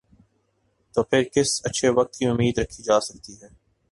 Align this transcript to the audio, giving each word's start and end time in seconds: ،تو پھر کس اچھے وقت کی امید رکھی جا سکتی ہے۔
،تو 0.93 1.03
پھر 1.03 1.23
کس 1.35 1.49
اچھے 1.63 1.89
وقت 1.89 2.13
کی 2.15 2.25
امید 2.25 2.57
رکھی 2.57 2.83
جا 2.83 2.99
سکتی 2.99 3.33
ہے۔ 3.41 3.47